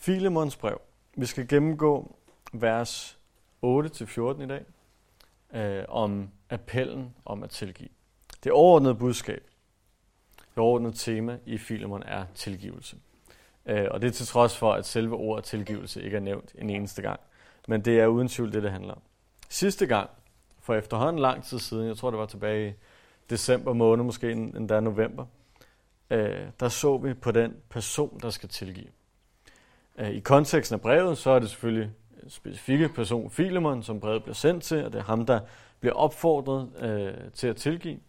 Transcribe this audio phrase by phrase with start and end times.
[0.00, 0.80] Filemons brev.
[1.16, 2.16] Vi skal gennemgå
[2.52, 3.18] vers
[3.64, 4.64] 8-14 i dag
[5.54, 7.88] øh, om appellen om at tilgive.
[8.44, 9.42] Det overordnede budskab,
[10.38, 12.96] det overordnede tema i Filemon er tilgivelse.
[13.66, 16.70] Øh, og det er til trods for, at selve ordet tilgivelse ikke er nævnt en
[16.70, 17.20] eneste gang.
[17.68, 19.02] Men det er uden tvivl det, det handler om.
[19.48, 20.10] Sidste gang,
[20.60, 22.74] for efterhånden lang tid siden, jeg tror det var tilbage i
[23.30, 25.26] december måned, måske endda november,
[26.10, 28.88] øh, der så vi på den person, der skal tilgive.
[30.00, 31.90] Øh, I konteksten af brevet, så er det selvfølgelig
[32.22, 35.40] en specifikke person, Filemon, som brevet bliver sendt til, og det er ham, der
[35.80, 38.00] bliver opfordret øh, til at tilgive.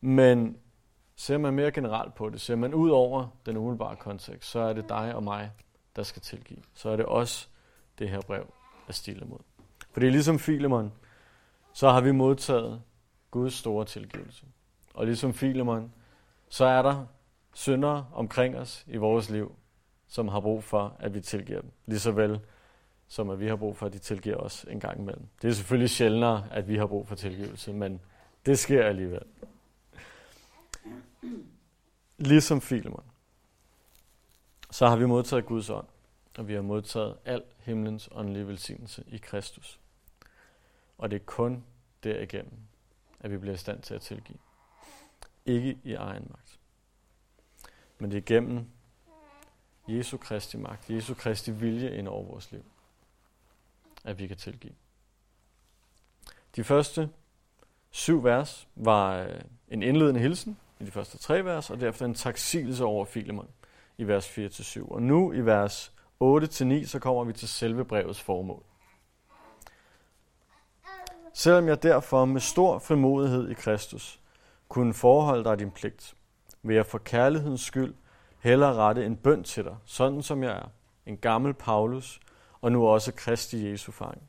[0.00, 0.56] Men
[1.16, 4.72] ser man mere generelt på det, ser man ud over den umiddelbare kontekst, så er
[4.72, 5.50] det dig og mig,
[5.96, 6.62] der skal tilgive.
[6.74, 7.48] Så er det også
[7.98, 8.54] det her brev
[8.88, 9.38] er stille mod.
[9.92, 10.92] For det er ligesom Filemon,
[11.72, 12.82] så har vi modtaget
[13.30, 14.46] Guds store tilgivelse.
[14.94, 15.92] Og ligesom Filemon,
[16.48, 17.06] så er der
[17.54, 19.54] syndere omkring os i vores liv,
[20.10, 21.70] som har brug for, at vi tilgiver dem.
[21.86, 22.40] Lige så vel
[23.08, 25.26] som at vi har brug for, at de tilgiver os en gang imellem.
[25.42, 28.00] Det er selvfølgelig sjældnere, at vi har brug for tilgivelse, men
[28.46, 29.22] det sker alligevel.
[32.18, 33.04] Ligesom Filemon,
[34.70, 35.86] så har vi modtaget Guds ånd,
[36.38, 39.80] og vi har modtaget al himlens åndelige velsignelse i Kristus.
[40.98, 41.64] Og det er kun
[42.04, 42.58] derigennem,
[43.20, 44.38] at vi bliver i stand til at tilgive.
[45.46, 46.58] Ikke i egen magt.
[47.98, 48.66] Men det er gennem
[49.96, 52.64] Jesu Kristi magt, Jesu Kristi vilje ind over vores liv,
[54.04, 54.74] at vi kan tilgive.
[56.56, 57.10] De første
[57.90, 62.14] syv vers var øh, en indledende hilsen i de første tre vers, og derefter en
[62.14, 63.48] taksigelse over Filemon
[63.98, 64.92] i vers 4-7.
[64.92, 65.92] Og nu i vers
[66.24, 68.62] 8-9, så kommer vi til selve brevets formål.
[71.32, 74.20] Selvom jeg derfor med stor frimodighed i Kristus
[74.68, 76.14] kunne forholde dig din pligt,
[76.62, 77.94] vil jeg for kærlighedens skyld
[78.40, 80.68] hellere rette en bøn til dig, sådan som jeg er,
[81.06, 82.20] en gammel Paulus,
[82.60, 84.22] og nu også Kristi Jesu fang.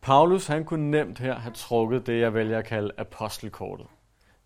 [0.00, 3.86] Paulus han kunne nemt her have trukket det, jeg vælger at kalde apostelkortet.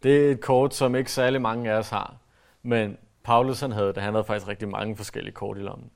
[0.02, 2.16] Det er et kort, som ikke særlig mange af os har,
[2.62, 4.02] men Paulus han havde det.
[4.02, 5.90] Han havde faktisk rigtig mange forskellige kort i lommen.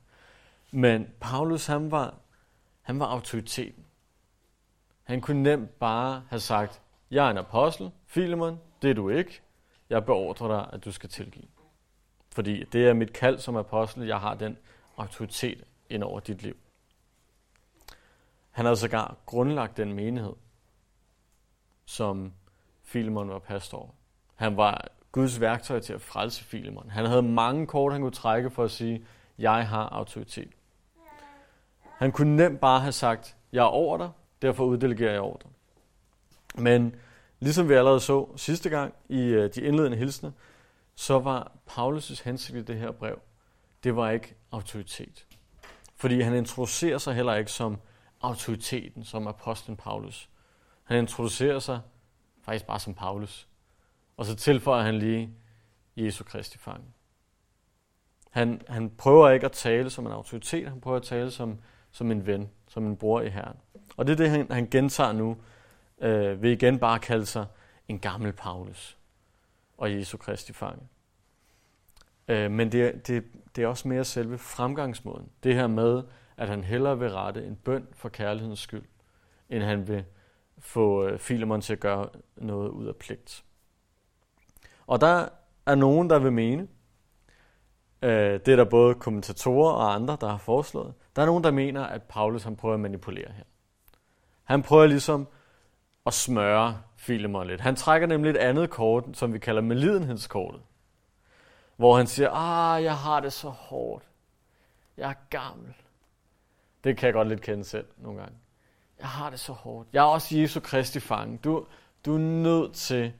[0.71, 2.13] Men Paulus han var,
[2.81, 3.85] han var autoriteten.
[5.03, 6.81] Han kunne nemt bare have sagt,
[7.11, 9.41] jeg er en apostel, Filemon, det er du ikke.
[9.89, 11.47] Jeg beordrer dig, at du skal tilgive.
[12.29, 14.57] Fordi det er mit kald som apostel, jeg har den
[14.97, 16.57] autoritet ind over dit liv.
[18.51, 20.33] Han havde sågar grundlagt den menighed,
[21.85, 22.33] som
[22.83, 23.95] Filemon var pastor.
[24.35, 26.89] Han var Guds værktøj til at frelse Filemon.
[26.89, 29.05] Han havde mange kort, han kunne trække for at sige,
[29.37, 30.51] jeg har autoritet.
[31.83, 34.09] Han kunne nemt bare have sagt, jeg er over dig,
[34.41, 35.49] derfor uddelegerer jeg over dig.
[36.55, 36.95] Men
[37.39, 40.31] ligesom vi allerede så sidste gang i øh, de indledende hilsner,
[40.95, 43.19] så var Paulus' hensigt i det her brev,
[43.83, 45.25] det var ikke autoritet.
[45.95, 47.77] Fordi han introducerer sig heller ikke som
[48.21, 50.29] autoriteten, som apostlen Paulus.
[50.83, 51.79] Han introducerer sig
[52.41, 53.47] faktisk bare som Paulus.
[54.17, 55.29] Og så tilføjer han lige
[55.95, 56.85] Jesu Kristi fange.
[58.31, 61.59] Han, han prøver ikke at tale som en autoritet, han prøver at tale som,
[61.91, 63.57] som en ven, som en bror i Herren.
[63.97, 65.37] Og det er det, han, han gentager nu,
[66.01, 67.45] øh, ved igen bare kalde sig
[67.87, 68.97] en gammel Paulus
[69.77, 70.87] og Jesu Kristi fange.
[72.27, 73.23] Øh, men det, det,
[73.55, 75.29] det er også mere selve fremgangsmåden.
[75.43, 76.03] Det her med,
[76.37, 78.85] at han hellere vil rette en bøn for kærlighedens skyld,
[79.49, 80.05] end han vil
[80.59, 83.43] få øh, Filemon til at gøre noget ud af pligt.
[84.87, 85.29] Og der
[85.65, 86.67] er nogen, der vil mene,
[88.01, 91.51] øh, det er der både kommentatorer og andre, der har foreslået, der er nogen, der
[91.51, 93.43] mener, at Paulus han prøver at manipulere her.
[94.43, 95.27] Han prøver ligesom
[96.07, 97.61] at smøre Filemon lidt.
[97.61, 100.61] Han trækker nemlig et andet kort, som vi kalder melidenhedskortet.
[101.75, 104.03] Hvor han siger, ah, jeg har det så hårdt.
[104.97, 105.73] Jeg er gammel.
[106.83, 108.35] Det kan jeg godt lidt kende selv nogle gange.
[108.99, 109.89] Jeg har det så hårdt.
[109.93, 111.37] Jeg er også Jesu Kristi fange.
[111.37, 111.67] Du,
[112.05, 113.13] du er nødt til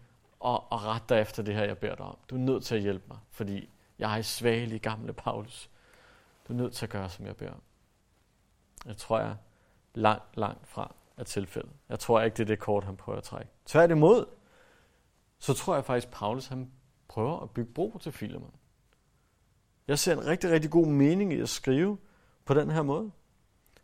[0.45, 2.17] at, at rette dig efter det her, jeg beder dig om.
[2.29, 3.69] Du er nødt til at hjælpe mig, fordi
[3.99, 5.69] jeg er svagelig gamle Paulus.
[6.47, 7.61] Du er nødt til at gøre, som jeg beder om.
[8.85, 9.35] Jeg tror, jeg
[9.93, 11.71] langt, langt fra er tilfældet.
[11.89, 13.51] Jeg tror ikke, det er det kort, han prøver at trække.
[13.65, 14.25] Tværtimod,
[15.39, 16.71] så tror jeg faktisk, Paulus han
[17.07, 18.55] prøver at bygge bro til Filemon.
[19.87, 21.97] Jeg ser en rigtig, rigtig god mening i at skrive
[22.45, 23.11] på den her måde.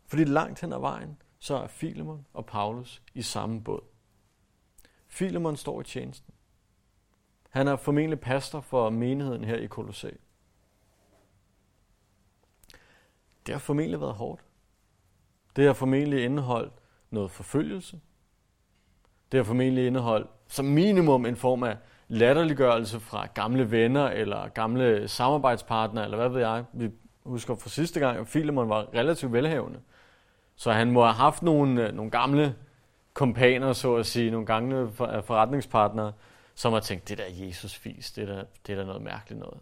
[0.06, 3.80] Fordi langt hen ad vejen, så er Filemon og Paulus i samme båd.
[5.06, 6.34] Filemon står i tjenesten.
[7.50, 10.10] Han er formentlig pastor for menigheden her i Kolossæ.
[13.46, 14.44] Det har formentlig været hårdt.
[15.56, 16.72] Det har formentlig indeholdt
[17.14, 18.00] noget forfølgelse.
[19.32, 21.76] Det har formentlig indeholdt som minimum en form af,
[22.08, 26.64] latterliggørelse fra gamle venner eller gamle samarbejdspartnere, eller hvad ved jeg.
[26.72, 26.90] Vi
[27.24, 29.80] husker fra sidste gang, at Filemon var relativt velhavende.
[30.56, 32.56] Så han må have haft nogle, øh, nogle gamle
[33.12, 34.90] kompaner, så at sige, nogle gamle øh,
[35.24, 36.12] forretningspartnere,
[36.54, 39.60] som har tænkt, det der Jesus fis, det der, det der noget mærkeligt noget.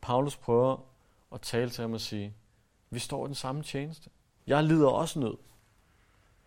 [0.00, 0.76] Paulus prøver
[1.32, 2.34] at tale til ham og sige,
[2.90, 4.10] vi står i den samme tjeneste.
[4.46, 5.36] Jeg lider også nød.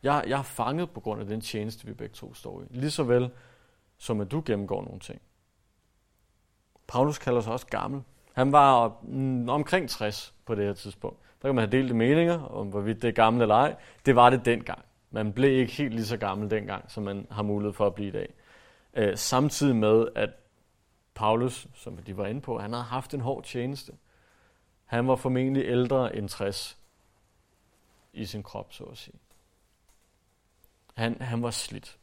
[0.03, 2.65] Jeg, jeg er fanget på grund af den tjeneste, vi begge to står i.
[2.69, 3.31] Lige så vel
[3.97, 5.21] som at du gennemgår nogle ting.
[6.87, 8.01] Paulus kalder sig også gammel.
[8.33, 11.19] Han var mm, omkring 60 på det her tidspunkt.
[11.41, 13.75] Der kan man have delte meninger om, hvorvidt det er gammel eller ej.
[14.05, 14.85] Det var det dengang.
[15.11, 18.07] Man blev ikke helt lige så gammel dengang, som man har mulighed for at blive
[18.07, 18.33] i dag.
[18.93, 20.29] Øh, samtidig med, at
[21.15, 23.91] Paulus, som de var inde på, han havde haft en hård tjeneste.
[24.85, 26.78] Han var formentlig ældre end 60
[28.13, 29.19] i sin krop, så at sige.
[30.95, 31.97] Han, han var slidt.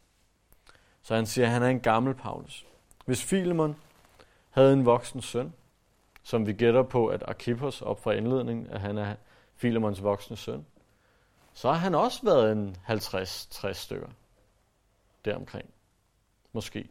[1.03, 2.67] Så han siger, at han er en gammel Paulus.
[3.05, 3.76] Hvis Filemon
[4.50, 5.55] havde en voksen søn,
[6.23, 9.17] som vi gætter på, at Arkippos op fra indledningen, at han er
[9.55, 10.67] Filemons voksne søn,
[11.55, 14.08] så har han også været en 50-60 stykker
[15.25, 15.70] deromkring.
[16.53, 16.88] Måske.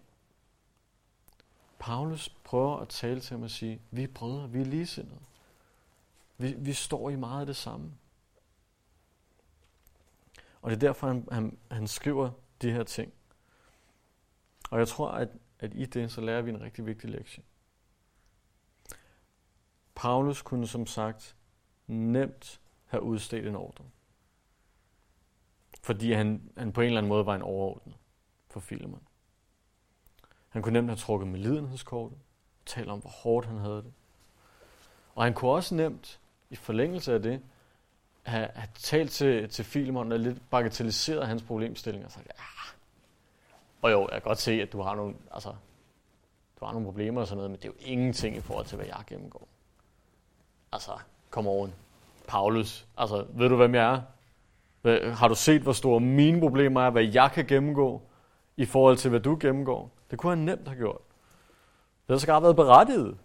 [1.80, 5.20] Paulus prøver at tale til ham og sige, vi er brødre, vi er ligesindede.
[6.38, 7.92] Vi, vi står i meget af det samme.
[10.66, 12.32] Og det er derfor, han, han, han skriver
[12.62, 13.14] de her ting.
[14.72, 15.30] Og jeg tror, at,
[15.60, 17.44] at i det, så lærer vi en rigtig vigtig lektie.
[19.96, 21.36] Paulus kunne som sagt
[21.88, 23.86] nemt have udstedt en ordre.
[25.84, 27.96] Fordi han, han på en eller anden måde var en overordnet
[28.50, 29.08] for Filemon.
[30.50, 32.18] Han kunne nemt have trukket med lidenhedskortet,
[32.66, 33.94] tale om, hvor hårdt han havde det.
[35.16, 36.20] Og han kunne også nemt,
[36.50, 37.42] i forlængelse af det,
[38.25, 42.44] have, have talt til, til Filemon og lidt bagatelliseret hans problemstillinger og sagt, ja,
[43.81, 45.50] og jo, jeg kan godt se, at du har nogle, altså,
[46.60, 48.75] du har nogle problemer og sådan noget, men det er jo ingenting i forhold til,
[48.75, 49.48] hvad jeg gennemgår.
[50.72, 50.92] Altså,
[51.30, 51.74] kom on.
[52.27, 54.01] Paulus, altså, ved du, hvem jeg er?
[55.12, 58.01] Har du set, hvor store mine problemer er, hvad jeg kan gennemgå,
[58.57, 59.92] i forhold til, hvad du gennemgår?
[60.12, 61.01] Det kunne han nemt have gjort.
[62.07, 63.18] Det havde så været berettiget.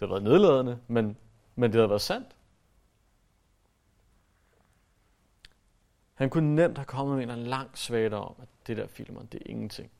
[0.00, 1.16] Det havde været nedladende, men,
[1.54, 2.26] men det havde været sandt.
[6.20, 9.42] Han kunne nemt have kommet med en lang svagere om, at det der filmer, det
[9.42, 9.90] er ingenting.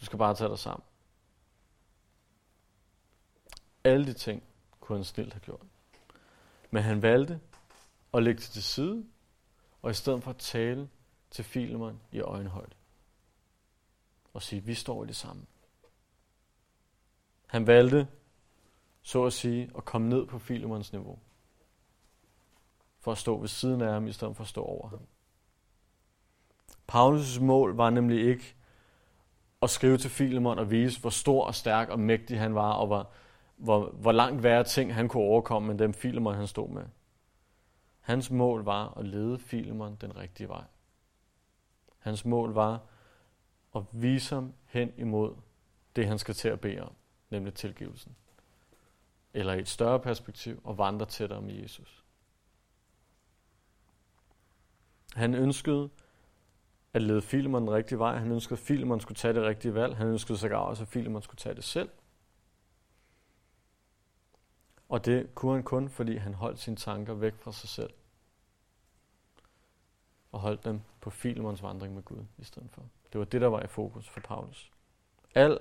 [0.00, 0.84] Du skal bare tage dig sammen.
[3.84, 4.42] Alle de ting
[4.80, 5.66] kunne han snilt have gjort.
[6.70, 7.40] Men han valgte
[8.14, 9.06] at lægge det til side,
[9.82, 10.88] og i stedet for at tale
[11.30, 12.74] til Filemon i øjenhøjde.
[14.34, 15.46] Og sige, vi står i det samme.
[17.46, 18.08] Han valgte,
[19.02, 21.18] så at sige, at komme ned på Filemons niveau.
[22.98, 25.06] For at stå ved siden af ham, i stedet for at stå over ham.
[26.92, 28.54] Paulus' mål var nemlig ikke
[29.62, 32.86] at skrive til Filemon og vise, hvor stor og stærk og mægtig han var, og
[32.86, 33.10] hvor,
[33.56, 36.84] hvor, hvor langt værre ting han kunne overkomme end dem Filemon han stod med.
[38.00, 40.64] Hans mål var at lede Filemon den rigtige vej.
[41.98, 42.80] Hans mål var
[43.76, 45.34] at vise ham hen imod
[45.96, 46.92] det, han skal til at bede om,
[47.30, 48.16] nemlig tilgivelsen.
[49.34, 52.04] Eller i et større perspektiv, at vandre tættere med Jesus.
[55.14, 55.90] Han ønskede
[56.96, 58.16] at lede Filemon den rigtige vej.
[58.16, 59.96] Han ønskede, at Filemon skulle tage det rigtige valg.
[59.96, 61.88] Han ønskede sig også, at Filemon skulle tage det selv.
[64.88, 67.90] Og det kunne han kun, fordi han holdt sine tanker væk fra sig selv.
[70.32, 72.82] Og holdt dem på Filemons vandring med Gud i stedet for.
[73.12, 74.70] Det var det, der var i fokus for Paulus.
[75.34, 75.58] Al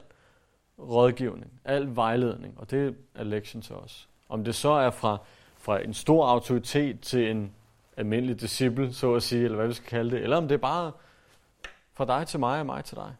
[0.80, 4.10] rådgivning, al vejledning, og det er lektion til os.
[4.30, 5.18] Om det så er fra,
[5.58, 7.56] fra en stor autoritet til en
[7.98, 10.60] almindelig disciple, så at sige, eller hvad vi skal kalde det, eller om det er
[10.60, 10.92] bare
[11.96, 13.16] fra dig til mig og mig til dig.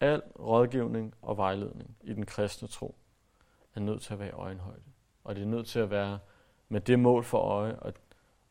[0.00, 2.94] Al rådgivning og vejledning i den kristne tro
[3.74, 4.82] er nødt til at være i øjenhøjde.
[5.24, 6.18] Og det er nødt til at være
[6.68, 7.96] med det mål for øje at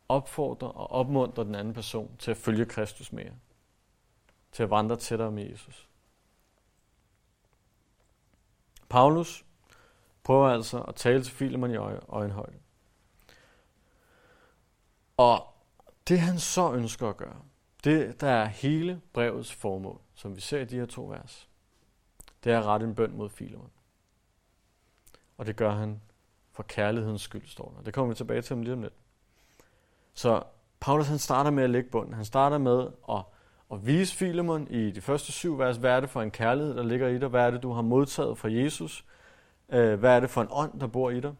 [0.10, 3.34] opfordre og opmuntre den anden person til at følge Kristus mere.
[4.51, 5.89] Til at vandre tættere med Jesus.
[8.89, 9.46] Paulus
[10.24, 11.75] prøver altså at tale til Filemon i
[12.07, 12.60] øjenhøjde.
[15.17, 15.56] Og
[16.07, 17.41] det han så ønsker at gøre,
[17.83, 21.49] det der er hele brevets formål, som vi ser i de her to vers,
[22.43, 23.71] det er at rette en bøn mod Filemon.
[25.37, 26.01] Og det gør han
[26.51, 27.83] for kærlighedens skyld, står der.
[27.83, 28.93] Det kommer vi tilbage til om lige om lidt.
[30.13, 30.43] Så
[30.79, 32.13] Paulus han starter med at lægge bunden.
[32.13, 33.23] Han starter med at,
[33.71, 36.83] at vise Filemon i de første syv vers, hvad er det for en kærlighed, der
[36.83, 37.29] ligger i dig?
[37.29, 39.05] Hvad er det, du har modtaget fra Jesus?
[39.69, 41.33] Øh, hvad er det for en ånd, der bor i dig?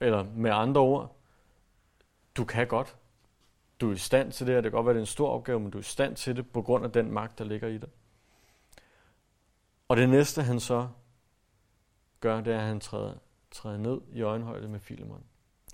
[0.00, 1.16] Eller med andre ord,
[2.36, 2.96] du kan godt
[3.80, 5.28] du er i stand til det, og det kan godt være, det er en stor
[5.28, 7.68] opgave, men du er i stand til det på grund af den magt, der ligger
[7.68, 7.88] i dig.
[9.88, 10.88] Og det næste, han så
[12.20, 13.14] gør, det er, at han træder,
[13.50, 15.24] træder ned i øjenhøjde med Filemon,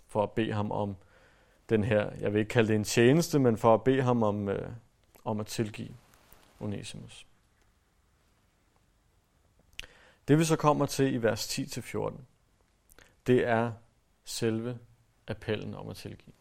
[0.06, 0.96] for at bede ham om
[1.68, 4.48] den her, jeg vil ikke kalde det en tjeneste, men for at bede ham om,
[4.48, 4.72] øh,
[5.24, 5.94] om at tilgive
[6.60, 7.26] Onesimus.
[10.28, 12.14] Det vi så kommer til i vers 10-14,
[13.26, 13.72] det er
[14.24, 14.78] selve
[15.28, 16.32] appellen om at tilgive.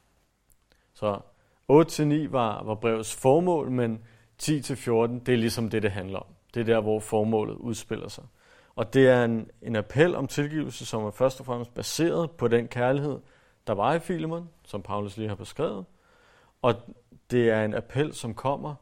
[0.94, 1.22] Så
[1.72, 4.02] 8-9 var, var brevets formål, men
[4.44, 4.50] 10-14,
[5.26, 6.34] det er ligesom det, det handler om.
[6.54, 8.24] Det er der, hvor formålet udspiller sig.
[8.76, 12.48] Og det er en, en appel om tilgivelse, som er først og fremmest baseret på
[12.48, 13.20] den kærlighed,
[13.68, 15.86] der var i Filemon, som Paulus lige har beskrevet.
[16.62, 16.76] Og
[17.32, 18.76] det er en appel, som kommer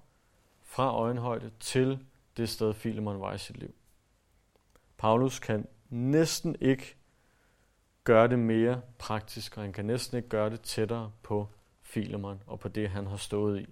[0.64, 2.00] fra øjenhøjde til
[2.38, 3.74] det sted, Filemon var i sit liv.
[4.98, 6.96] Paulus kan næsten ikke
[8.04, 11.48] gøre det mere praktisk, og han kan næsten ikke gøre det tættere på
[11.88, 13.68] Filemon og på det, han har stået i.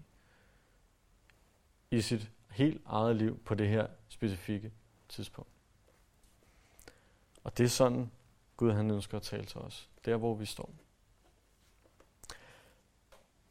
[1.92, 4.72] I sit helt eget liv på det her specifikke
[5.10, 5.50] tidspunkt.
[7.44, 8.12] Og det er sådan,
[8.58, 9.90] Gud han ønsker at tale til os.
[10.06, 10.70] Der, hvor vi står.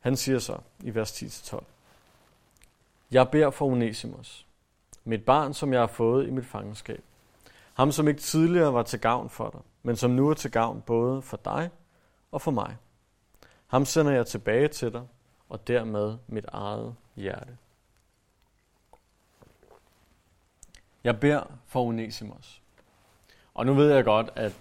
[0.00, 1.64] Han siger så i vers 10-12.
[3.10, 4.46] Jeg beder for Onesimus,
[5.04, 7.04] mit barn, som jeg har fået i mit fangenskab.
[7.74, 10.82] Ham, som ikke tidligere var til gavn for dig, men som nu er til gavn
[10.82, 11.70] både for dig
[12.32, 12.76] og for mig.
[13.74, 15.02] Ham sender jeg tilbage til dig,
[15.48, 17.56] og dermed mit eget hjerte.
[21.04, 22.62] Jeg beder for Onesimus.
[23.54, 24.52] Og nu ved jeg godt, at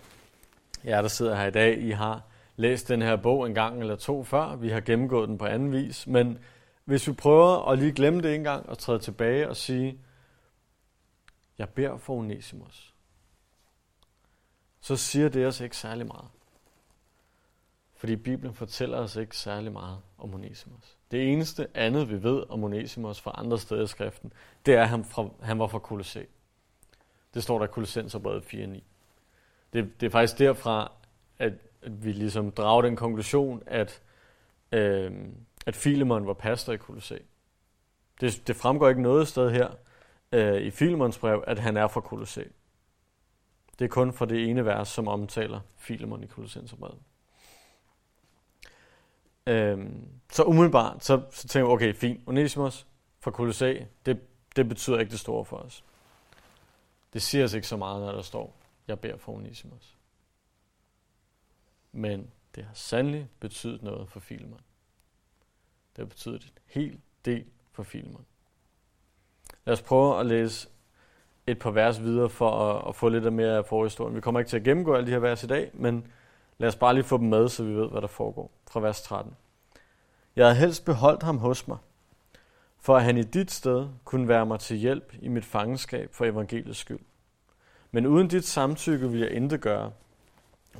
[0.86, 2.22] jer, der sidder her i dag, I har
[2.55, 4.55] læst den her bog en gang eller to før.
[4.55, 6.08] Vi har gennemgået den på anden vis.
[6.08, 6.39] Men
[6.86, 10.00] hvis vi prøver at lige glemme det en gang og træde tilbage og sige,
[11.58, 12.93] jeg beder for Onesimus,
[14.82, 16.27] så siger det os ikke særlig meget.
[18.03, 20.98] Fordi Bibelen fortæller os ikke særlig meget om Onesimus.
[21.12, 24.33] Det eneste andet, vi ved om Onesimus fra andre steder i skriften,
[24.65, 26.25] det er, at han, fra, han var fra Kolosse.
[27.33, 28.81] Det står der i Kolossenserbrevet 4.9.
[29.74, 30.91] Det, det er faktisk derfra,
[31.39, 34.01] at, at vi ligesom drager den konklusion, at,
[34.72, 35.12] øh,
[35.65, 37.19] at Filemon var pastor i Kolosse.
[38.22, 39.69] Det, det fremgår ikke noget sted her
[40.31, 42.45] øh, i Filemons brev, at han er fra Kolosse.
[43.79, 47.00] Det er kun fra det ene vers, som omtaler Filemon i Kolossenserbrevet.
[49.47, 52.88] Øhm, så umiddelbart, så, så tænker jeg, okay, fint, Onesimus
[53.19, 54.19] fra Kolossæ, det,
[54.55, 55.83] det betyder ikke det store for os.
[57.13, 58.55] Det siger os ikke så meget, når der står,
[58.88, 59.97] jeg beder for Onesimus.
[61.91, 64.62] Men det har sandelig betydet noget for Filemon.
[65.95, 68.25] Det har betydet en hel del for Filemon.
[69.65, 70.69] Lad os prøve at læse
[71.47, 74.15] et par vers videre for at, at få lidt mere af forhistorien.
[74.15, 76.07] Vi kommer ikke til at gennemgå alle de her vers i dag, men
[76.63, 78.51] lad os bare lige få dem med, så vi ved, hvad der foregår.
[78.72, 79.34] Fra vers 13.
[80.36, 81.77] Jeg havde helst beholdt ham hos mig,
[82.79, 86.25] for at han i dit sted kunne være mig til hjælp i mit fangenskab for
[86.25, 87.00] evangeliets skyld.
[87.91, 89.91] Men uden dit samtykke vil jeg intet gøre,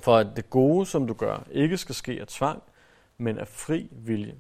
[0.02, 2.63] for at det gode, som du gør, ikke skal ske af tvang,
[3.18, 4.36] men af fri vilje.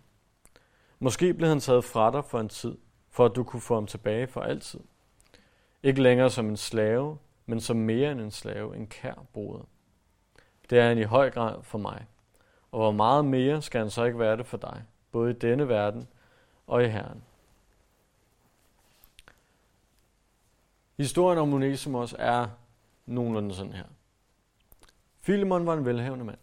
[0.99, 2.77] Måske blev han taget fra dig for en tid,
[3.11, 4.79] for at du kunne få ham tilbage for altid.
[5.83, 9.63] Ikke længere som en slave, men som mere end en slave, en kær broder.
[10.73, 12.05] Det er han i høj grad for mig.
[12.71, 15.67] Og hvor meget mere skal han så ikke være det for dig, både i denne
[15.67, 16.07] verden
[16.67, 17.23] og i Herren.
[20.97, 22.47] Historien om Onesimus er
[23.05, 23.85] nogenlunde sådan her.
[25.19, 26.39] Filemon var en velhavende mand.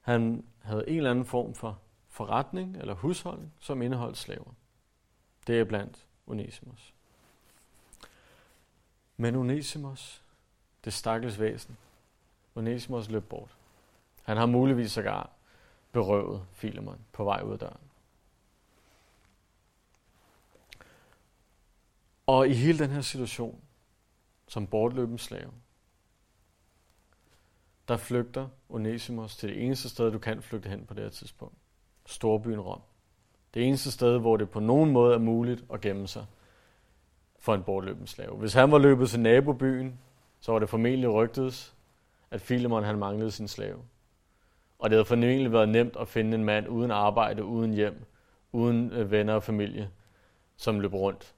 [0.00, 4.54] Han havde en eller anden form for forretning eller husholdning, som indeholdt slaver.
[5.46, 6.94] Det er blandt Onesimus.
[9.16, 10.22] Men Onesimus,
[10.84, 11.76] det stakkels væsen,
[12.54, 13.56] Onesimus løb bort.
[14.22, 15.30] Han har muligvis sågar
[15.92, 17.80] berøvet Filemon på vej ud af døren.
[22.26, 23.60] Og i hele den her situation,
[24.48, 25.52] som bortløben slave,
[27.88, 31.54] der flygter Onesimus til det eneste sted, du kan flygte hen på det her tidspunkt.
[32.06, 32.80] Storbyen Rom.
[33.54, 36.26] Det eneste sted, hvor det på nogen måde er muligt at gemme sig
[37.38, 38.36] for en bortløbens slave.
[38.36, 39.98] Hvis han var løbet til nabobyen,
[40.40, 41.74] så var det formentlig rygtedes,
[42.32, 43.82] at Filemon han manglede sin slave.
[44.78, 48.04] Og det havde formentlig været nemt at finde en mand uden arbejde, uden hjem,
[48.52, 49.90] uden øh, venner og familie,
[50.56, 51.34] som løb rundt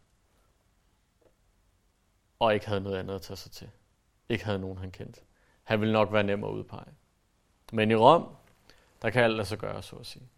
[2.45, 3.71] og ikke havde noget andet at tage sig til.
[4.29, 5.21] Ikke havde nogen, han kendte.
[5.63, 6.93] Han ville nok være nem at udpege.
[7.73, 8.37] Men i Rom,
[9.03, 10.29] der kan alt lade sig gøre, så at sige.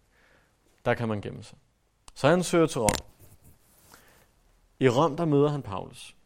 [0.85, 1.59] Der kan man gemme sig.
[2.15, 3.07] Så han søger til Rom.
[4.79, 6.17] I Rom, der møder han Paulus.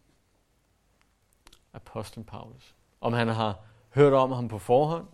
[1.73, 2.75] Apostlen Paulus.
[3.01, 3.59] Om han har
[3.95, 5.07] hørt om ham på forhånd,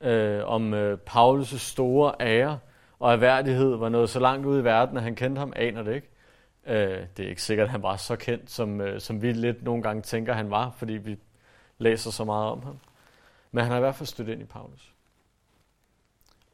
[0.00, 2.58] øh, om øh, Paulus' store ære,
[2.98, 5.94] og erhverdighed var nået så langt ud i verden, at han kendte ham, aner det
[5.94, 6.08] ikke.
[6.66, 9.62] Øh, det er ikke sikkert, at han var så kendt, som, øh, som vi lidt
[9.62, 11.18] nogle gange tænker, han var, fordi vi
[11.78, 12.78] læser så meget om ham.
[13.50, 14.94] Men han har i hvert fald stødt ind i Paulus.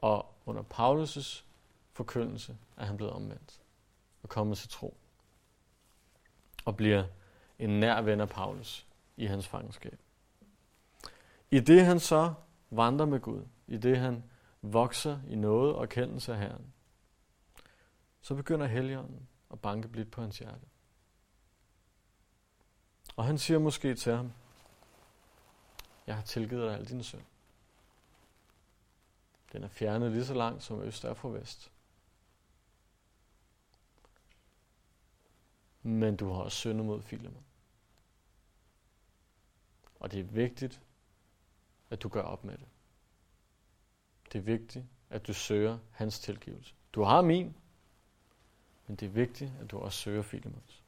[0.00, 1.42] Og under Paulus'
[1.92, 3.60] forkyndelse er han blevet omvendt
[4.22, 4.96] og kommet til tro.
[6.64, 7.04] Og bliver
[7.58, 8.86] en nær ven af Paulus
[9.16, 9.98] i hans fangenskab.
[11.50, 12.34] I det han så
[12.70, 14.24] vandrer med Gud, i det han
[14.62, 16.72] vokser i noget og kendelse af Herren,
[18.20, 20.66] så begynder Helligånden at banke blidt på hans hjerte.
[23.16, 24.32] Og han siger måske til ham,
[26.06, 27.22] jeg har tilgivet dig al din synd.
[29.52, 31.72] Den er fjernet lige så langt som øst er fra vest.
[35.82, 37.44] Men du har også syndet mod Filemon.
[40.00, 40.82] Og det er vigtigt,
[41.90, 42.66] at du gør op med det.
[44.32, 46.74] Det er vigtigt, at du søger hans tilgivelse.
[46.92, 47.54] Du har min,
[48.86, 50.82] men det er vigtigt, at du også søger Filemons.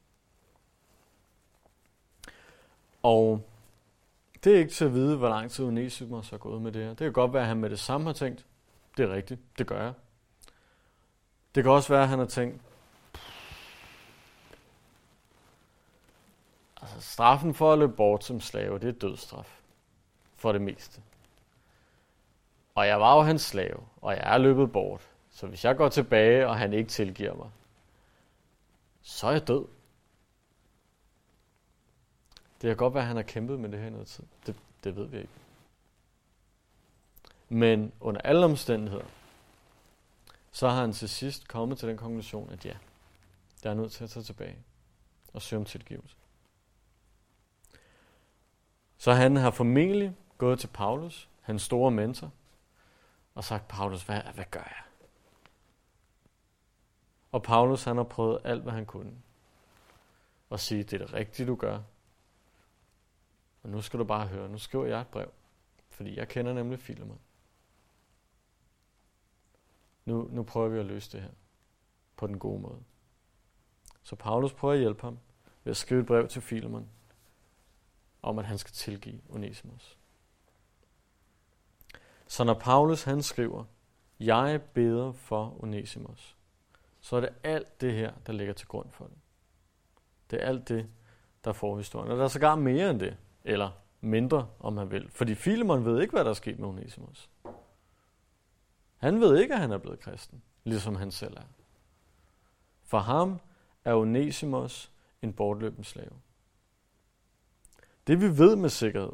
[3.03, 3.47] Og
[4.43, 6.89] det er ikke til at vide, hvor lang tid Onesimus har gået med det her.
[6.89, 8.45] Det kan godt være, at han med det samme har tænkt,
[8.97, 9.93] det er rigtigt, det gør jeg.
[11.55, 12.61] Det kan også være, at han har tænkt,
[16.81, 19.62] altså straffen for at løbe bort som slave, det er dødsstraf.
[20.43, 21.01] For det meste.
[22.75, 25.09] Og jeg var jo hans slave, og jeg er løbet bort.
[25.31, 27.49] Så hvis jeg går tilbage, og han ikke tilgiver mig,
[29.01, 29.65] så er jeg død.
[32.61, 34.23] Det kan godt være, at han har kæmpet med det her i noget tid.
[34.45, 35.29] Det, det ved vi ikke.
[37.49, 39.05] Men under alle omstændigheder,
[40.51, 42.75] så har han til sidst kommet til den konklusion, at ja,
[43.63, 44.57] der er nødt til at tage tilbage
[45.33, 46.15] og søge om tilgivelse.
[48.97, 52.31] Så han har formentlig gået til Paulus, hans store mentor,
[53.35, 54.83] og sagt, Paulus, hvad, hvad gør jeg?
[57.31, 59.13] Og Paulus, han har prøvet alt, hvad han kunne.
[60.49, 61.81] Og sige, det er det rigtige, du gør.
[63.63, 65.31] Og nu skal du bare høre, nu skriver jeg et brev.
[65.89, 67.19] Fordi jeg kender nemlig Filemon.
[70.05, 71.31] Nu, nu prøver vi at løse det her
[72.15, 72.83] på den gode måde.
[74.01, 75.19] Så Paulus prøver at hjælpe ham
[75.63, 76.89] ved at skrive et brev til Filemon
[78.21, 79.97] om, at han skal tilgive Onesimus.
[82.33, 83.63] Så når Paulus han skriver,
[84.19, 86.37] jeg beder for Onesimus,
[87.01, 89.17] så er det alt det her, der ligger til grund for det.
[90.31, 90.89] Det er alt det,
[91.43, 92.11] der er forhistorien.
[92.11, 95.09] Og der er sågar mere end det, eller mindre, om man vil.
[95.11, 97.29] Fordi Filemon ved ikke, hvad der er sket med Onesimus.
[98.97, 101.47] Han ved ikke, at han er blevet kristen, ligesom han selv er.
[102.83, 103.39] For ham
[103.85, 104.91] er Onesimus
[105.21, 106.13] en bortløbens slave.
[108.07, 109.13] Det vi ved med sikkerhed,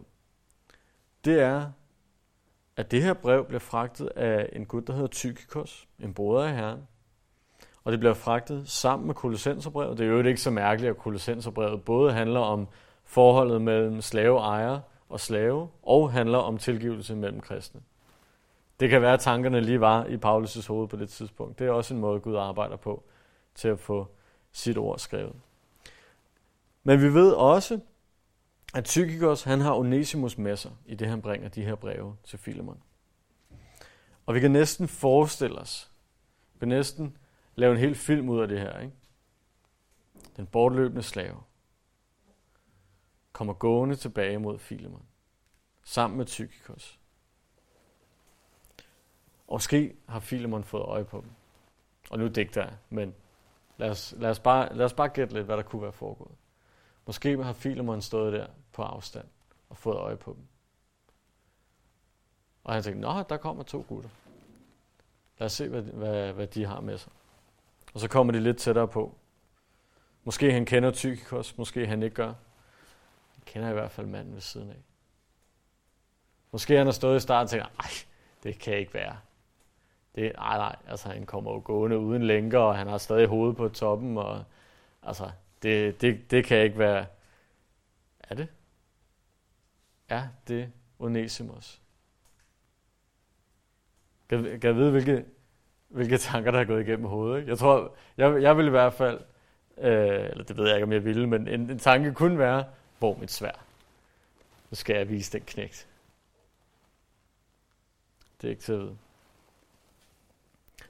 [1.26, 1.72] det er,
[2.80, 6.56] at det her brev bliver fragtet af en gut, der hedder Tykikos, en broder af
[6.56, 6.88] Herren.
[7.84, 9.98] Og det bliver fragtet sammen med Kolossenserbrevet.
[9.98, 12.68] Det er jo ikke så mærkeligt, at Kolossenserbrevet både handler om
[13.04, 17.82] forholdet mellem slaveejer og slave, og handler om tilgivelse mellem kristne.
[18.80, 21.60] Det kan være, at tankerne lige var i Paulus' hoved på det tidspunkt.
[21.60, 23.04] Det er også en måde, Gud arbejder på
[23.56, 24.08] til at få
[24.52, 25.36] sit ord skrevet.
[26.84, 27.80] Men vi ved også,
[28.74, 32.40] at Tychikos han har Onesimus med sig i det, han bringer de her breve til
[32.40, 32.84] Filemon.
[34.26, 35.92] Og vi kan næsten forestille os,
[36.54, 37.18] vi kan næsten
[37.56, 38.94] lave en hel film ud af det her, ikke?
[40.38, 41.44] Den bortløbende slave
[43.32, 45.06] kommer gående tilbage mod Filemon,
[45.84, 47.00] sammen med Tychikos.
[49.48, 51.30] Og måske har Filemon fået øje på dem.
[52.10, 53.16] Og nu digter jeg, men
[53.78, 56.32] lad os, lad os, bare, lad os bare gætte lidt, hvad der kunne være foregået.
[57.10, 59.26] Måske har Filemon stået der på afstand
[59.70, 60.44] og fået øje på dem.
[62.64, 64.10] Og han tænkte, nå, der kommer to gutter.
[65.38, 67.12] Lad os se, hvad, hvad, hvad de har med sig.
[67.94, 69.16] Og så kommer de lidt tættere på.
[70.24, 72.34] Måske han kender Tykikos, måske han ikke gør.
[73.34, 74.82] Han kender i hvert fald manden ved siden af.
[76.52, 77.92] Måske han har stået i starten og tænkt, nej,
[78.44, 79.18] det kan ikke være.
[80.16, 83.58] Det, nej, nej, altså han kommer jo gående uden lænker, og han har stadig hovedet
[83.58, 84.44] på toppen, og
[85.04, 85.32] altså,
[85.64, 87.06] det, det, det kan ikke være...
[88.20, 88.48] Er det?
[90.10, 91.82] Er det Onesimus?
[94.30, 95.26] Kan, kan jeg vide, hvilke,
[95.88, 97.40] hvilke tanker, der er gået igennem hovedet?
[97.40, 97.50] Ikke?
[97.50, 99.20] Jeg tror, jeg, jeg vil i hvert fald,
[99.78, 102.66] øh, eller det ved jeg ikke, om jeg ville, men en, en tanke kunne være,
[103.00, 103.66] hvor mit svær?
[104.70, 105.88] Nu skal jeg vise den knægt.
[108.42, 108.98] Det er ikke til at vide.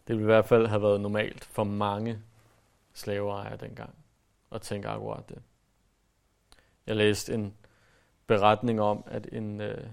[0.08, 2.20] Det ville i hvert fald have været normalt for mange
[2.94, 3.94] slaveejere dengang
[4.52, 5.42] at tænke akkurat ah, det.
[6.88, 7.58] Jeg læste en
[8.28, 9.90] beretning om, at en, øh,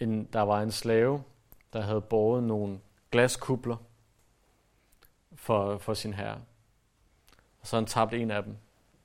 [0.00, 1.24] en, der var en slave,
[1.72, 3.76] der havde båret nogle glaskubler
[5.34, 6.44] for, for sin herre.
[7.60, 8.56] Og så han tabt en af dem,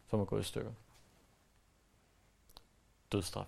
[0.10, 0.72] som var gået i stykker.
[3.12, 3.46] Dødstraf.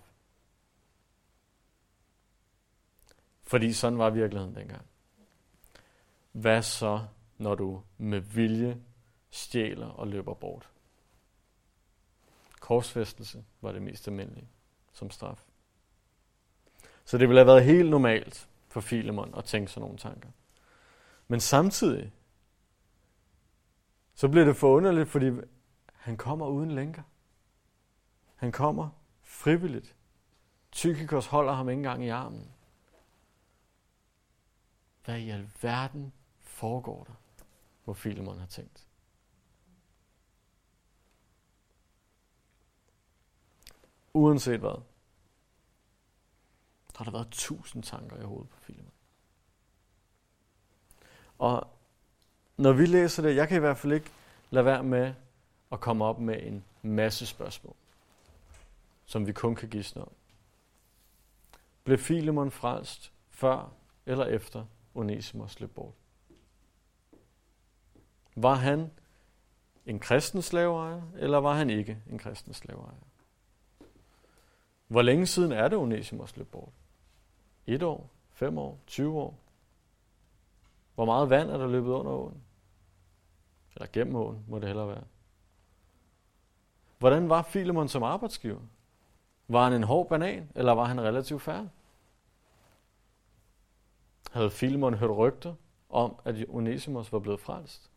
[3.42, 4.86] Fordi sådan var virkeligheden dengang.
[6.32, 7.06] Hvad så,
[7.38, 8.80] når du med vilje
[9.32, 10.68] stjæler og løber bort?
[12.60, 14.48] Korsfæstelse var det mest almindelige
[14.92, 15.44] som straf.
[17.04, 20.28] Så det ville have været helt normalt for Filemon at tænke sådan nogle tanker.
[21.28, 22.12] Men samtidig,
[24.14, 25.30] så bliver det forunderligt, fordi
[25.94, 27.02] han kommer uden lænker.
[28.36, 28.88] Han kommer
[29.22, 29.96] frivilligt.
[30.72, 32.52] Tykikos holder ham ikke engang i armen.
[35.04, 37.44] Hvad i alverden foregår der,
[37.84, 38.86] hvor Filemon har tænkt?
[44.14, 44.82] Uanset hvad,
[47.02, 48.92] har der været tusind tanker i hovedet på Filemon.
[51.38, 51.68] Og
[52.56, 54.10] når vi læser det, jeg kan i hvert fald ikke
[54.50, 55.14] lade være med
[55.72, 57.74] at komme op med en masse spørgsmål,
[59.04, 60.12] som vi kun kan gisne om.
[61.84, 63.72] Blev Filemon frelst før
[64.06, 65.94] eller efter Onesimus løb bort?
[68.36, 68.90] Var han
[69.86, 73.11] en kristen slaveejer, eller var han ikke en kristen slaveejer?
[74.92, 76.72] Hvor længe siden er det, Onesimus løb bort?
[77.66, 78.10] Et år?
[78.30, 78.78] Fem år?
[78.86, 79.38] 20 år?
[80.94, 82.42] Hvor meget vand er der løbet under åen?
[83.74, 85.04] Eller gennem åen, må det hellere være.
[86.98, 88.60] Hvordan var Filemon som arbejdsgiver?
[89.48, 91.70] Var han en hård banan, eller var han relativt færdig?
[94.32, 95.54] Havde Filemon hørt rygter
[95.88, 97.90] om, at Onesimus var blevet frelst?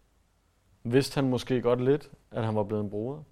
[0.84, 3.24] Vidste han måske godt lidt, at han var blevet en bruder?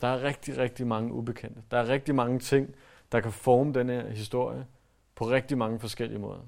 [0.00, 1.62] Der er rigtig, rigtig mange ubekendte.
[1.70, 2.74] Der er rigtig mange ting,
[3.12, 4.66] der kan forme den her historie
[5.14, 6.46] på rigtig mange forskellige måder.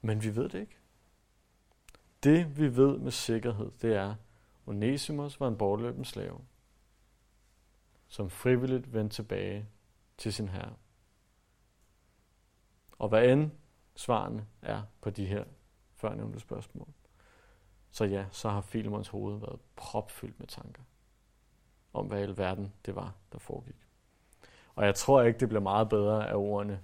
[0.00, 0.76] Men vi ved det ikke.
[2.22, 4.16] Det vi ved med sikkerhed, det er, at
[4.66, 6.40] Onesimus var en bortløben slave,
[8.08, 9.68] som frivilligt vendte tilbage
[10.18, 10.74] til sin herre.
[12.98, 13.50] Og hvad end
[13.94, 15.44] svarene er på de her
[15.94, 16.88] førnævnte spørgsmål,
[17.90, 20.82] så ja, så har Filemons hoved været propfyldt med tanker
[21.96, 23.76] om, hvad i alverden det var, der foregik.
[24.76, 26.80] Og jeg tror ikke, det bliver meget bedre af ordene,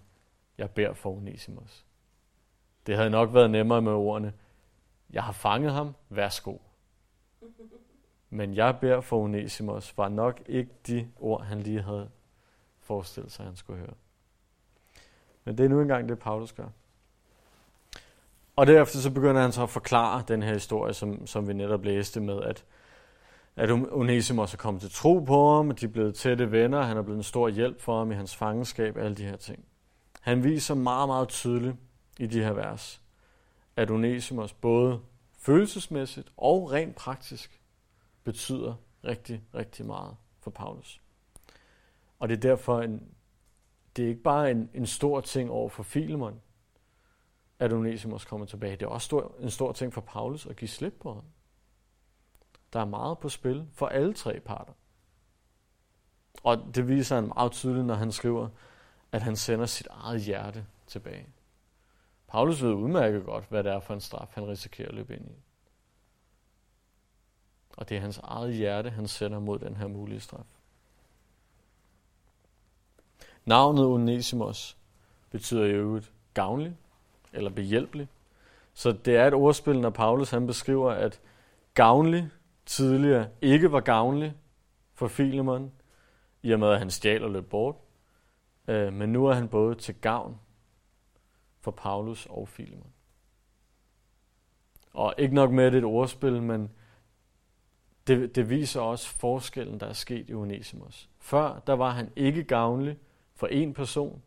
[0.58, 1.84] jeg beder for Onesimus.
[2.86, 4.32] Det havde nok været nemmere med ordene,
[5.10, 6.56] jeg har fanget ham, værsgo.
[8.30, 12.10] Men jeg beder for Onesimus var nok ikke de ord, han lige havde
[12.80, 13.94] forestillet sig, han skulle høre.
[15.44, 16.68] Men det er nu engang det, Paulus gør.
[18.56, 21.84] Og derefter så begynder han så at forklare den her historie, som, som vi netop
[21.84, 22.64] læste med, at
[23.56, 26.96] at Onesimus er kommet til tro på ham, at de er blevet tætte venner, han
[26.96, 29.64] er blevet en stor hjælp for ham i hans fangenskab, alle de her ting.
[30.20, 31.76] Han viser meget, meget tydeligt
[32.18, 33.02] i de her vers,
[33.76, 35.00] at Onesimus både
[35.38, 37.60] følelsesmæssigt og rent praktisk
[38.24, 41.00] betyder rigtig, rigtig meget for Paulus.
[42.18, 43.02] Og det er derfor en,
[43.96, 46.40] det er ikke bare en, en stor ting over for Filemon,
[47.58, 48.76] at Onesimus kommer tilbage.
[48.76, 51.24] Det er også stor, en stor ting for Paulus at give slip på ham.
[52.72, 54.72] Der er meget på spil for alle tre parter.
[56.42, 58.48] Og det viser han meget tydeligt, når han skriver,
[59.12, 61.26] at han sender sit eget hjerte tilbage.
[62.28, 65.26] Paulus ved udmærket godt, hvad det er for en straf, han risikerer at løbe ind
[65.26, 65.34] i.
[67.76, 70.44] Og det er hans eget hjerte, han sender mod den her mulige straf.
[73.44, 74.76] Navnet Onesimus
[75.30, 76.76] betyder i øvrigt gavnlig
[77.32, 78.08] eller behjælpelig.
[78.74, 81.20] Så det er et ordspil, når Paulus han beskriver, at
[81.74, 82.30] gavnlig
[82.66, 84.34] tidligere ikke var gavnlig
[84.94, 85.72] for Filemon,
[86.42, 87.76] i og med at han stjal og løb bort.
[88.68, 90.40] Øh, men nu er han både til gavn
[91.60, 92.92] for Paulus og Filemon.
[94.92, 96.70] Og ikke nok med, et ordspil, men
[98.06, 101.10] det, det viser også forskellen, der er sket i Onesimus.
[101.18, 102.98] Før, der var han ikke gavnlig
[103.34, 104.22] for en person.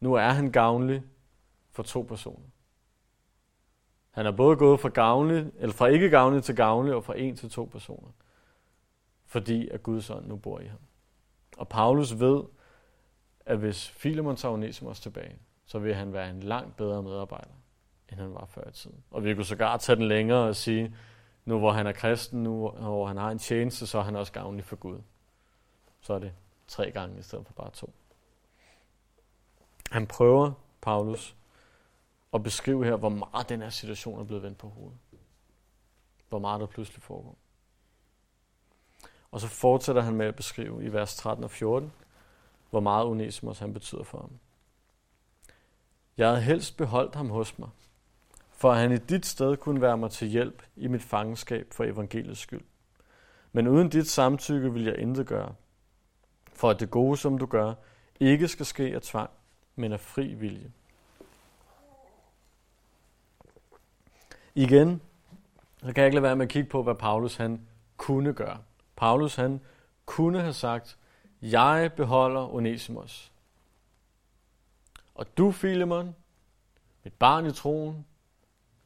[0.00, 1.02] Nu er han gavnlig
[1.70, 2.46] for to personer.
[4.12, 7.36] Han er både gået fra, gavnlig, eller fra ikke gavnlig til gavnlig, og fra en
[7.36, 8.08] til to personer.
[9.26, 10.78] Fordi at Guds ånd nu bor i ham.
[11.56, 12.42] Og Paulus ved,
[13.46, 17.54] at hvis Filemon tager Onesimus tilbage, så vil han være en langt bedre medarbejder,
[18.08, 19.02] end han var før i tiden.
[19.10, 20.96] Og vi kunne sågar tage den længere og sige,
[21.44, 24.32] nu hvor han er kristen, nu hvor han har en tjeneste, så er han også
[24.32, 24.98] gavnlig for Gud.
[26.00, 26.32] Så er det
[26.68, 27.92] tre gange i stedet for bare to.
[29.90, 31.36] Han prøver, Paulus,
[32.32, 34.98] at beskrive her, hvor meget den her situation er blevet vendt på hovedet.
[36.28, 37.38] Hvor meget der pludselig foregår.
[39.30, 41.92] Og så fortsætter han med at beskrive i vers 13 og 14,
[42.70, 44.30] hvor meget Onesimus han betyder for ham.
[46.16, 47.68] Jeg havde helst beholdt ham hos mig,
[48.50, 51.84] for at han i dit sted kunne være mig til hjælp i mit fangenskab for
[51.84, 52.64] evangeliets skyld.
[53.52, 55.54] Men uden dit samtykke vil jeg intet gøre,
[56.52, 57.74] for at det gode, som du gør,
[58.20, 59.30] ikke skal ske af tvang,
[59.76, 60.72] men af fri vilje.
[64.54, 65.02] Igen,
[65.80, 68.58] så kan jeg ikke lade være med at kigge på, hvad Paulus han kunne gøre.
[68.96, 69.60] Paulus han
[70.06, 70.98] kunne have sagt,
[71.42, 73.32] jeg beholder Onesimus.
[75.14, 76.14] Og du, Filemon,
[77.04, 78.06] mit barn i troen,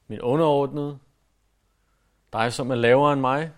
[0.08, 0.98] min underordnede,
[2.32, 3.52] dig som er lavere end mig,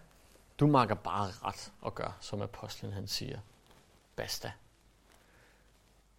[0.60, 3.38] du makker bare ret og gør, som apostlen han siger.
[4.16, 4.52] Basta.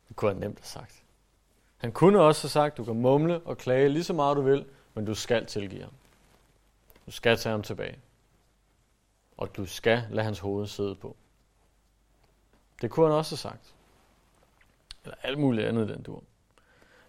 [0.07, 1.03] Det kunne han nemt have sagt.
[1.77, 4.65] Han kunne også have sagt, du kan mumle og klage lige så meget du vil,
[4.99, 5.93] men du skal tilgive ham.
[7.05, 7.99] Du skal tage ham tilbage.
[9.37, 11.15] Og du skal lade hans hoved sidde på.
[12.81, 13.75] Det kunne han også have sagt.
[15.03, 16.23] Eller alt muligt andet den dur.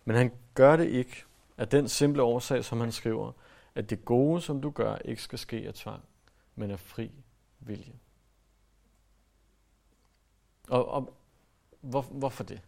[0.04, 1.24] Men han gør det ikke
[1.56, 3.32] af den simple årsag, som han skriver,
[3.74, 6.02] at det gode, som du gør, ikke skal ske af tvang,
[6.54, 7.10] men af fri
[7.60, 7.98] vilje.
[10.68, 11.14] Og, og
[11.80, 12.60] hvor, hvorfor det?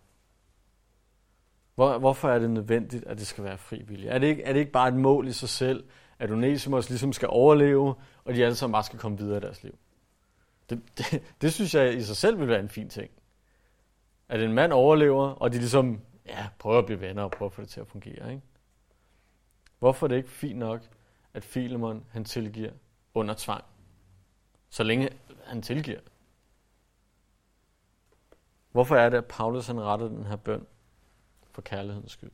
[1.75, 4.13] Hvor, hvorfor er det nødvendigt, at det skal være frivilligt?
[4.13, 5.85] Er det, ikke, er det ikke bare et mål i sig selv,
[6.19, 9.63] at Onesimus ligesom skal overleve, og de alle sammen bare skal komme videre i deres
[9.63, 9.79] liv?
[10.71, 13.11] Det, det, det synes jeg i sig selv vil være en fin ting.
[14.29, 17.55] At en mand overlever, og de ligesom ja, prøver at blive venner og prøver at
[17.55, 18.31] få det til at fungere.
[18.31, 18.43] Ikke?
[19.79, 20.83] Hvorfor er det ikke fint nok,
[21.35, 22.71] at Filemon han tilgiver
[23.15, 23.65] under tvang?
[24.71, 25.09] Så længe
[25.45, 26.01] han tilgiver.
[28.73, 30.67] Hvorfor er det, at Paulus han retter den her bøn
[31.53, 32.31] for kærlighedens skyld?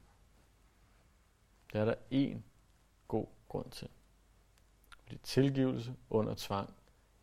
[1.72, 2.38] Det er der én
[3.08, 3.88] god grund til.
[5.02, 6.74] Fordi tilgivelse under tvang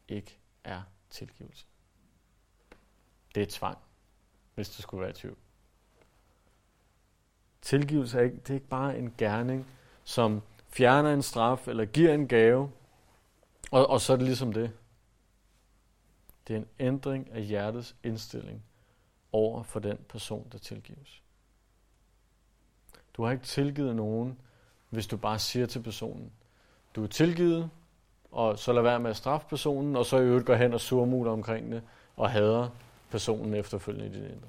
[0.08, 1.66] ikke er tilgivelse.
[3.36, 3.78] Det er tvang,
[4.56, 5.38] hvis du skulle være i tvivl.
[7.62, 9.68] Tilgivelse er ikke, det er ikke bare en gerning,
[10.04, 12.72] som fjerner en straf eller giver en gave,
[13.72, 14.72] og, og så er det ligesom det.
[16.48, 18.64] Det er en ændring af hjertets indstilling
[19.32, 21.24] over for den person, der tilgives.
[23.18, 24.38] Du har ikke tilgivet nogen,
[24.90, 26.32] hvis du bare siger til personen,
[26.96, 27.70] du er tilgivet,
[28.32, 30.82] og så lad være med at straffe personen, og så i øvrigt går hen og
[30.82, 31.84] surmuler omkring det,
[32.16, 32.70] og hader
[33.12, 34.48] personen efterfølgende i dit indre.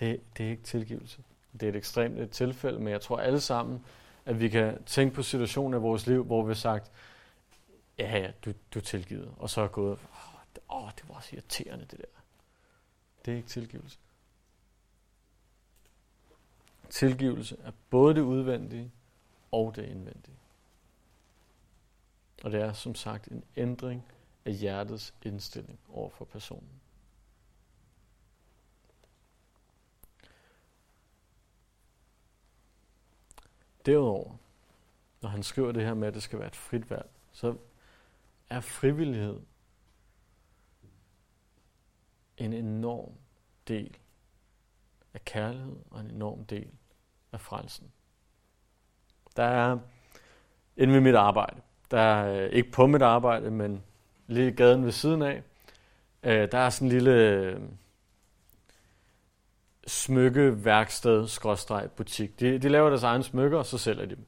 [0.00, 1.22] Det, det er ikke tilgivelse.
[1.52, 3.84] Det er et ekstremt et tilfælde, men jeg tror alle sammen,
[4.24, 6.90] at vi kan tænke på situationer i vores liv, hvor vi har sagt,
[7.98, 11.14] ja, ja, du, du er tilgivet, og så er gået, åh, det, åh, det var
[11.14, 12.20] også irriterende det der.
[13.24, 13.98] Det er ikke tilgivelse.
[16.90, 18.92] Tilgivelse er både det udvendige
[19.52, 20.38] og det indvendige.
[22.44, 24.04] Og det er som sagt en ændring
[24.44, 26.80] af hjertets indstilling over for personen.
[33.86, 34.36] Derudover,
[35.20, 37.56] når han skriver det her med, at det skal være et frit valg, så
[38.50, 39.40] er frivillighed
[42.36, 43.12] en enorm
[43.68, 43.98] del
[45.14, 46.68] af kærlighed og en enorm del
[47.32, 47.92] af frelsen.
[49.36, 49.78] Der er
[50.76, 51.56] inde ved mit arbejde,
[51.90, 53.82] der er øh, ikke på mit arbejde, men
[54.26, 55.42] lige gaden ved siden af,
[56.22, 57.60] øh, der er sådan en lille øh,
[59.86, 62.40] smykkeværksted, skråstreg, butik.
[62.40, 64.26] De, de laver deres egne smykker, og så sælger de dem.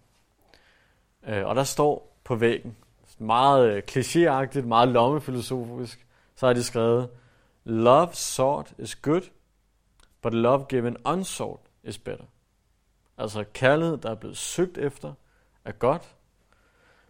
[1.44, 2.76] Og der står på væggen,
[3.18, 7.08] meget klichéagtigt, meget lommefilosofisk, så har de skrevet,
[7.64, 9.30] Love sought is good,
[10.26, 12.24] but love given unsought is better.
[13.18, 15.14] Altså kærlighed, der er blevet søgt efter,
[15.64, 16.16] er godt,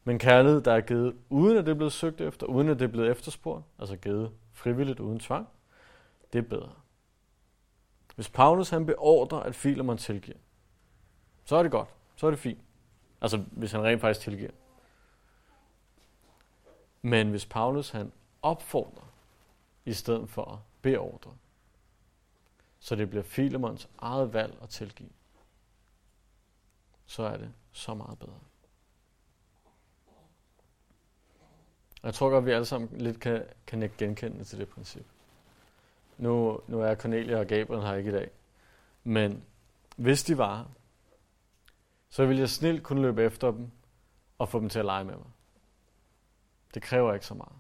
[0.05, 2.85] men kærlighed, der er givet uden at det er blevet søgt efter, uden at det
[2.85, 5.49] er blevet efterspurgt, altså givet frivilligt uden tvang,
[6.33, 6.73] det er bedre.
[8.15, 10.39] Hvis Paulus han beordrer, at Filemon tilgiver,
[11.45, 11.89] så er det godt.
[12.17, 12.61] Så er det fint.
[13.21, 14.51] Altså, hvis han rent faktisk tilgiver.
[17.03, 19.13] Men hvis Paulus han opfordrer,
[19.85, 21.37] i stedet for at beordre,
[22.87, 25.11] så det bliver Filemons eget valg at tilgive,
[27.07, 28.41] så er det så meget bedre.
[32.03, 35.07] Og jeg tror godt, at vi alle sammen lidt kan, kan genkende til det princip.
[36.19, 38.31] Nu, nu er Cornelia og Gabriel her ikke i dag.
[39.05, 39.45] Men
[39.97, 40.71] hvis de var
[42.09, 43.71] så ville jeg snilt kunne løbe efter dem
[44.39, 45.31] og få dem til at lege med mig.
[46.75, 47.53] Det kræver ikke så meget.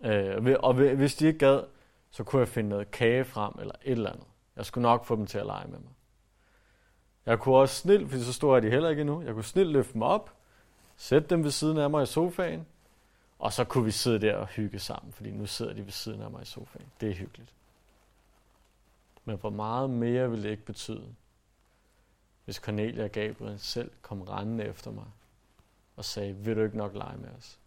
[0.00, 1.62] Øh, og hvis de ikke gad,
[2.10, 4.26] så kunne jeg finde noget kage frem eller et eller andet.
[4.56, 5.92] Jeg skulle nok få dem til at lege med mig.
[7.26, 9.92] Jeg kunne også snilt, fordi så stod de heller ikke endnu, jeg kunne snilt løfte
[9.92, 10.34] dem op,
[10.96, 12.66] sætte dem ved siden af mig i sofaen,
[13.38, 16.22] og så kunne vi sidde der og hygge sammen, fordi nu sidder de ved siden
[16.22, 16.86] af mig i sofaen.
[17.00, 17.54] Det er hyggeligt.
[19.24, 21.14] Men hvor meget mere ville det ikke betyde,
[22.44, 25.06] hvis Cornelia og Gabriel selv kom rendende efter mig
[25.96, 27.59] og sagde, vil du ikke nok lege med os?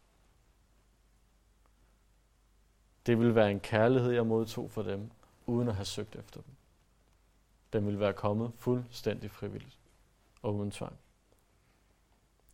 [3.06, 5.12] Det ville være en kærlighed, jeg modtog for dem,
[5.46, 6.54] uden at have søgt efter dem.
[7.74, 9.80] Den ville være kommet fuldstændig frivilligt
[10.42, 10.98] og uden tvang.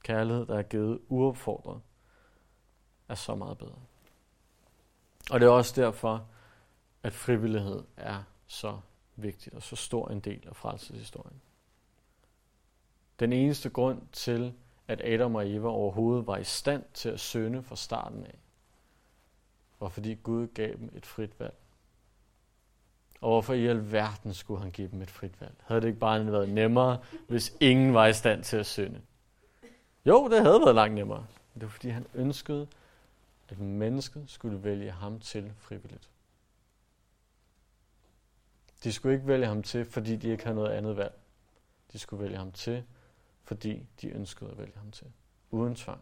[0.03, 1.81] Kærlighed, der er givet uopfordret,
[3.07, 3.79] er så meget bedre.
[5.31, 6.27] Og det er også derfor,
[7.03, 8.79] at frivillighed er så
[9.15, 11.41] vigtigt og så stor en del af frelseshistorien.
[13.19, 14.53] Den eneste grund til,
[14.87, 18.39] at Adam og Eva overhovedet var i stand til at synde fra starten af,
[19.79, 21.53] var fordi Gud gav dem et frit valg.
[23.21, 25.53] Og hvorfor i alverden skulle han give dem et frit valg?
[25.61, 29.01] Havde det ikke bare været nemmere, hvis ingen var i stand til at synde?
[30.05, 31.25] Jo, det havde været langt nemmere.
[31.53, 32.67] Men det var fordi han ønskede,
[33.49, 36.09] at mennesket skulle vælge ham til frivilligt.
[38.83, 41.13] De skulle ikke vælge ham til, fordi de ikke havde noget andet valg.
[41.93, 42.83] De skulle vælge ham til,
[43.43, 45.07] fordi de ønskede at vælge ham til.
[45.51, 46.01] Uden tvang.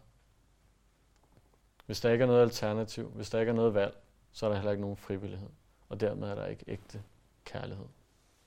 [1.88, 3.97] Hvis der ikke er noget alternativ, hvis der ikke er noget valg,
[4.32, 5.50] så er der heller ikke nogen frivillighed.
[5.89, 7.04] Og dermed er der ikke ægte
[7.45, 7.86] kærlighed.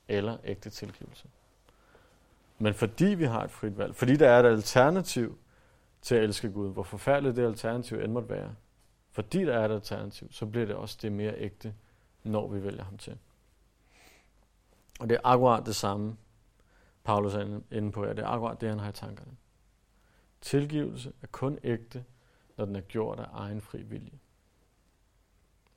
[0.07, 1.27] Eller ægte tilgivelse.
[2.59, 5.39] Men fordi vi har et frit valg, fordi der er et alternativ
[6.01, 8.55] til at elske Gud, hvor forfærdeligt det alternativ end måtte være,
[9.11, 11.73] fordi der er et alternativ, så bliver det også det mere ægte,
[12.23, 13.17] når vi vælger ham til.
[14.99, 16.17] Og det er akkurat det samme,
[17.03, 18.13] Paulus er inde på, her.
[18.13, 19.31] det er akkurat det, han har i tankerne.
[20.41, 22.03] Tilgivelse er kun ægte,
[22.61, 24.19] når den er gjort af egen fri vilje.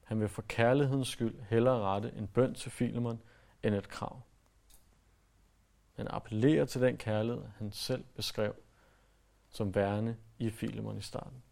[0.03, 3.21] Han vil for kærlighedens skyld hellere rette en bøn til Filemon
[3.63, 4.21] end et krav.
[5.97, 8.55] Han appellerer til den kærlighed, han selv beskrev
[9.51, 11.43] som værende i Filemon i starten.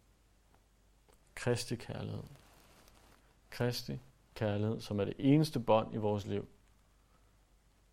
[1.35, 2.25] Kristi kærlighed.
[3.51, 4.01] Kristi
[4.35, 6.49] kærlighed, som er det eneste bånd i vores liv,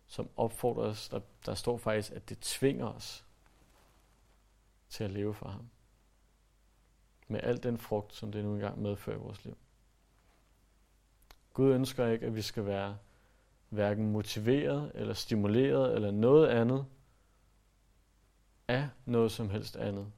[0.06, 3.24] som opfordrer os, der, der står faktisk, at det tvinger os
[4.88, 5.70] til at leve for ham.
[7.30, 9.56] Med al den frugt, som det nu engang medfører i vores liv.
[11.52, 12.98] Gud ønsker ikke, at vi skal være
[13.68, 16.86] hverken motiveret eller stimuleret eller noget andet
[18.68, 20.12] af noget som helst andet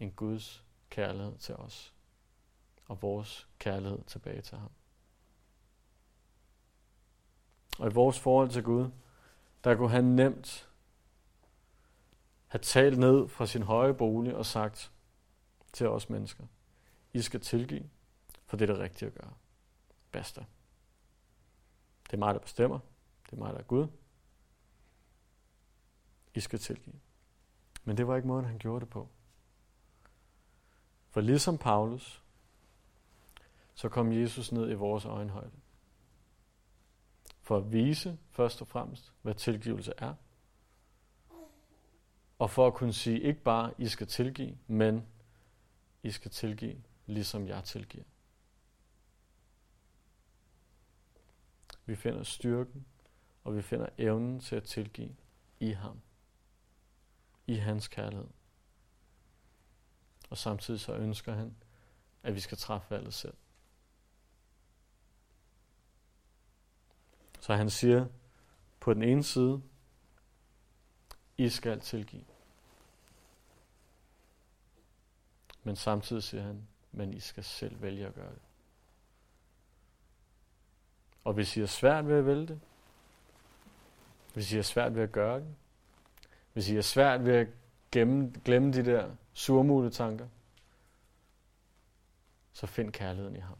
[0.00, 1.94] end Guds kærlighed til os
[2.86, 4.70] og vores kærlighed tilbage til ham.
[7.78, 8.90] Og i vores forhold til Gud,
[9.64, 10.68] der kunne han nemt
[12.46, 14.92] have talt ned fra sin høje bolig og sagt
[15.72, 16.44] til os mennesker,
[17.12, 17.90] I skal tilgive,
[18.46, 19.32] for det er det rigtige at gøre.
[20.12, 20.44] Basta.
[22.04, 22.78] Det er mig, der bestemmer.
[23.26, 23.86] Det er mig, der er Gud.
[26.34, 27.00] I skal tilgive.
[27.84, 29.08] Men det var ikke måden, han gjorde det på.
[31.10, 32.22] For ligesom Paulus,
[33.74, 35.62] så kom Jesus ned i vores øjenhøjde
[37.42, 40.14] for at vise først og fremmest, hvad tilgivelse er.
[42.38, 45.06] Og for at kunne sige ikke bare, I skal tilgive, men
[46.02, 48.04] i skal tilgive, ligesom jeg tilgiver.
[51.86, 52.86] Vi finder styrken,
[53.44, 55.16] og vi finder evnen til at tilgive
[55.60, 56.00] i ham.
[57.46, 58.28] I hans kærlighed.
[60.30, 61.56] Og samtidig så ønsker han,
[62.22, 63.34] at vi skal træffe valget selv.
[67.40, 68.06] Så han siger
[68.80, 69.62] på den ene side,
[71.36, 72.24] I skal tilgive.
[75.62, 78.42] Men samtidig siger han, men I skal selv vælge at gøre det.
[81.24, 82.60] Og hvis I er svært ved at vælge det,
[84.34, 85.54] hvis I er svært ved at gøre det,
[86.52, 87.48] hvis I er svært ved at
[87.92, 90.28] gemme, glemme de der surmule tanker,
[92.52, 93.56] så find kærligheden i ham.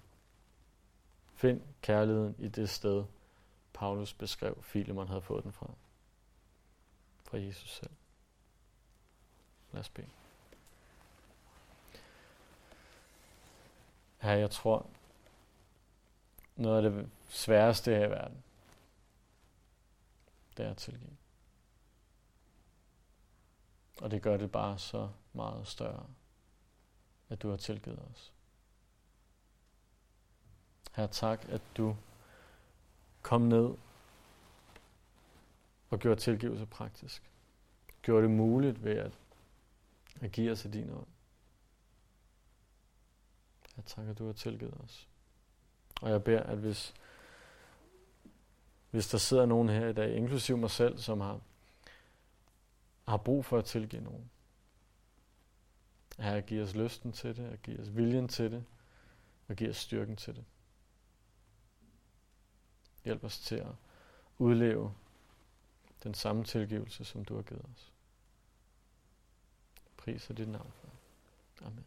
[1.35, 3.05] Find kærligheden i det sted,
[3.73, 5.71] Paulus beskrev, Filemon havde fået den fra.
[7.25, 7.91] Fra Jesus selv.
[9.73, 10.09] Lad os bede.
[14.23, 14.87] Her, jeg tror,
[16.57, 18.43] noget af det sværeste her i verden,
[20.57, 21.17] det er at tilgive.
[24.01, 26.07] Og det gør det bare så meget større,
[27.29, 28.33] at du har tilgivet os.
[30.93, 31.97] Her tak, at du
[33.23, 33.75] kom ned
[35.91, 37.31] og gjorde tilgivelse praktisk.
[38.03, 39.19] Gjorde det muligt ved at,
[40.21, 41.12] at give os af din ånd.
[43.77, 45.09] Jeg takker, at du har tilgivet os.
[46.03, 46.95] Og jeg beder, at hvis,
[48.91, 51.41] hvis der sidder nogen her i dag, inklusiv mig selv, som har,
[53.09, 54.31] har brug for at tilgive nogen,
[56.19, 58.65] at giv os lysten til det, at giv os viljen til det,
[59.49, 60.45] og giv os styrken til det.
[63.05, 63.73] Hjælp os til at
[64.39, 64.95] udleve
[66.03, 67.93] Den samme tilgivelse, som du har givet os.
[69.97, 71.67] Pris dit navn, far.
[71.67, 71.85] Amen.